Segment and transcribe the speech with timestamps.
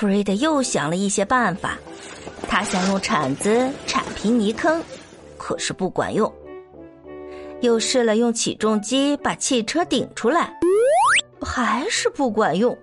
[0.00, 1.76] 弗瑞德又想了一些办法，
[2.48, 4.82] 他想用铲子铲平泥坑，
[5.36, 6.32] 可是不管用。
[7.60, 10.58] 又试了用起重机把汽车顶出来，
[11.42, 12.74] 还是不管用。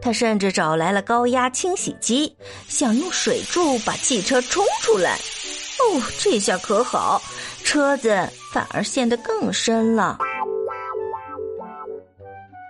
[0.00, 2.36] 他甚至找来了高压清洗机，
[2.68, 5.14] 想用水柱把汽车冲出来。
[5.14, 7.20] 哦，这下可好，
[7.64, 8.16] 车子
[8.52, 10.16] 反而陷得更深了。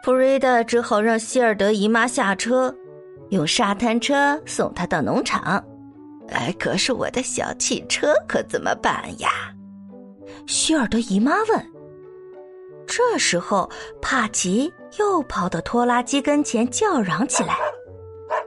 [0.03, 2.75] 弗瑞德只好让希尔德姨妈下车。
[3.31, 5.63] 用沙滩车送他到农场，
[6.29, 9.29] 哎，可是我的小汽车可怎么办呀？
[10.47, 11.67] 希尔德姨妈问。
[12.87, 13.69] 这时候，
[14.01, 17.57] 帕奇又跑到拖拉机跟前叫嚷起来。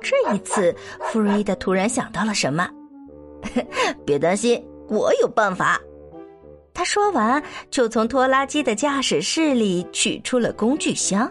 [0.02, 2.70] 这一次，弗瑞德突然想到了什么，
[4.06, 5.80] 别担心，我有办法。
[6.74, 11.30] 他说完，就从拖拉机的驾驶室里取出了工具箱，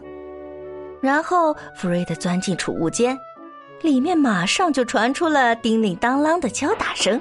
[1.01, 3.17] 然后弗瑞德钻进储物间。
[3.83, 7.21] 里面马上就传出了叮铃当啷的敲打声，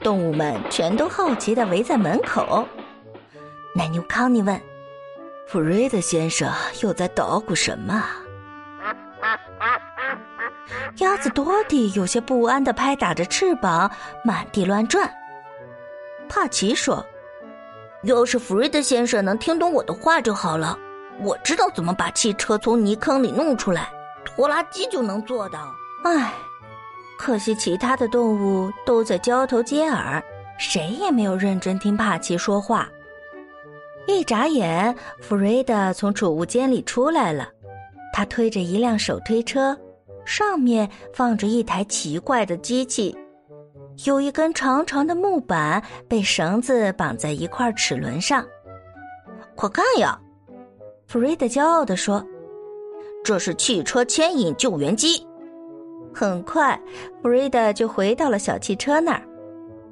[0.00, 2.66] 动物们全都好奇的围在门口。
[3.74, 4.60] 奶牛康尼问
[5.46, 8.04] ：“弗瑞德先生又在捣鼓什么？”
[10.98, 13.88] 鸭子多蒂有些不安的拍打着翅膀，
[14.24, 15.08] 满地乱转。
[16.28, 17.04] 帕奇说
[18.02, 20.76] ：“要是弗瑞德先生能听懂我的话就好了，
[21.20, 23.88] 我知道怎么把汽车从泥坑里弄出来。”
[24.38, 25.74] 拖拉机就能做到。
[26.04, 26.32] 唉，
[27.18, 30.22] 可惜其他的动物都在交头接耳，
[30.60, 32.88] 谁也没有认真听帕奇说话。
[34.06, 37.48] 一眨眼，弗瑞德从储物间里出来了，
[38.12, 39.76] 他推着一辆手推车，
[40.24, 43.18] 上面放着一台奇怪的机器，
[44.04, 48.46] 有一根长长的木板被绳子绑在一块齿轮上。
[49.56, 50.16] 快看呀！
[51.08, 52.24] 弗瑞德骄傲地说。
[53.28, 55.22] 这是汽车牵引救援机。
[56.14, 56.80] 很快，
[57.20, 59.22] 弗瑞德就回到了小汽车那儿。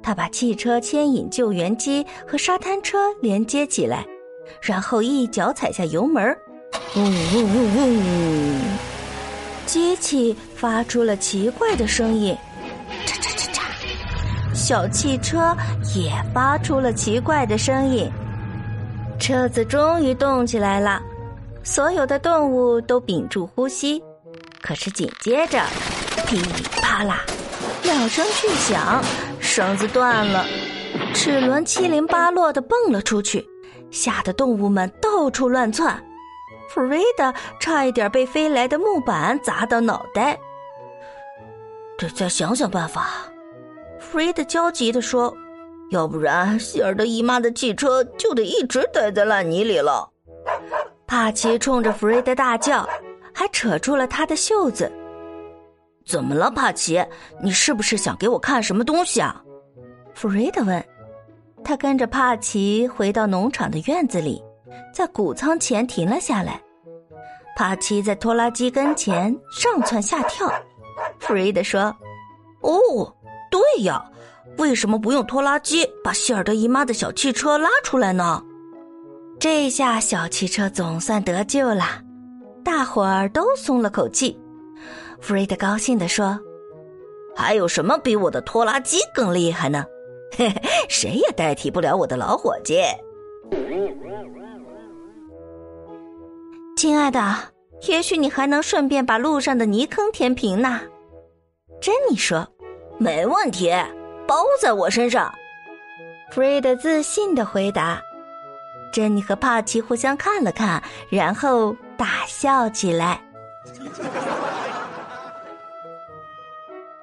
[0.01, 4.03] 他把汽车牵引救援机和沙滩车连接起来，
[4.59, 6.35] 然后一脚踩下油门，
[6.95, 8.61] 嗡嗡嗡嗡，
[9.67, 12.35] 机器发出了奇怪的声音，
[13.05, 14.55] 嚓嚓嚓嚓。
[14.55, 15.55] 小汽车
[15.95, 18.11] 也发出了奇怪的声音，
[19.19, 20.99] 车子终于动起来了。
[21.67, 24.01] 所有的动物都屏住呼吸，
[24.61, 25.61] 可是紧接着，
[26.25, 27.25] 噼里啪啦，
[27.83, 29.03] 两声巨响，
[29.41, 30.45] 绳子断了，
[31.13, 33.45] 齿轮七零八落的蹦了出去，
[33.91, 36.01] 吓得动物们到处乱窜。
[36.69, 40.39] 弗瑞德差一点被飞来的木板砸到脑袋。
[41.97, 43.29] 得再想想办法，
[43.99, 45.35] 弗瑞德焦急地说
[45.91, 50.11] ：“要不然希尔德姨妈的汽车就得一直待在烂泥里了。”
[51.07, 52.87] 帕奇冲着弗瑞德大叫，
[53.33, 54.91] 还扯住了他的袖子。
[56.05, 57.01] 怎么了，帕奇？
[57.41, 59.41] 你是不是想给我看什么东西啊？
[60.13, 60.83] 弗瑞德问。
[61.63, 64.43] 他跟着帕奇回到农场的院子里，
[64.93, 66.61] 在谷仓前停了下来。
[67.55, 70.51] 帕奇在拖拉机跟前上蹿下跳。
[71.19, 71.83] 弗瑞德说
[72.61, 73.13] ：“哦，
[73.49, 74.03] 对呀，
[74.57, 78.43] 为什么不用拖拉机把希尔德姨妈的小汽车拉出来呢？”
[79.39, 82.01] 这下小汽车总算得救了，
[82.63, 84.37] 大伙儿都松了口气。
[85.21, 86.39] 弗瑞德高兴地说
[87.35, 89.85] ：“还有什么比我的拖拉机更厉害呢？
[90.35, 92.79] 嘿嘿，谁也代替不了我的老伙计。”
[96.75, 97.35] 亲爱的，
[97.87, 100.81] 也许你还能顺便把路上的泥坑填平呢。
[101.79, 102.47] 珍妮说
[102.97, 103.71] ：“没问题，
[104.27, 105.31] 包在我身上。”
[106.33, 108.01] 弗瑞德自信的回答。
[108.91, 113.21] 珍妮和帕奇互相看了看，然后大笑起来。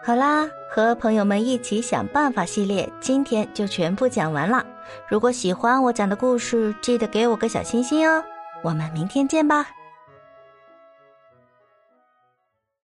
[0.02, 4.64] 好啦，和朋友们一起想办法系列今天就全部讲完了。
[5.08, 8.22] 如果喜欢我讲的故事，记得给我个小心心哦。
[8.62, 9.66] 我们明天见吧。